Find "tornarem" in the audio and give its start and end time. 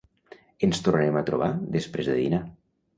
0.89-1.21